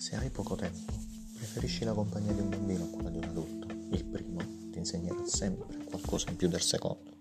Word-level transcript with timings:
Se 0.00 0.16
hai 0.16 0.30
poco 0.30 0.56
tempo, 0.56 0.94
preferisci 1.34 1.84
la 1.84 1.92
compagnia 1.92 2.32
di 2.32 2.40
un 2.40 2.48
bambino 2.48 2.84
a 2.84 2.88
quella 2.88 3.10
di 3.10 3.18
un 3.18 3.24
adulto. 3.24 3.66
Il 3.90 4.02
primo 4.06 4.38
ti 4.70 4.78
insegnerà 4.78 5.26
sempre 5.26 5.84
qualcosa 5.84 6.30
in 6.30 6.36
più 6.36 6.48
del 6.48 6.62
secondo. 6.62 7.19